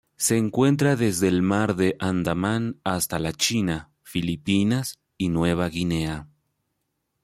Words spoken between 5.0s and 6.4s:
y Nueva Guinea.